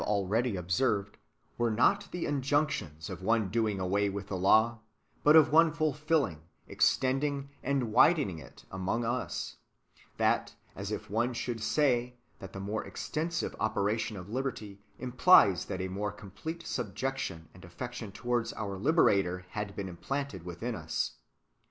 [0.01, 1.17] 415 already observed,
[1.59, 4.79] were not [the injunctions] of one doing away with the law,
[5.23, 9.57] but of one fulfilUng, extending, and widening it among us;
[10.17, 15.81] just as if one should say, that the more extensive operation of liberty implies that
[15.81, 21.17] a more com plete subjection and affection towards our Liberator had been implanted within us.